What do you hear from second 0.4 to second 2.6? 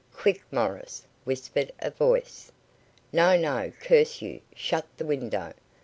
Morris," whispered a voice.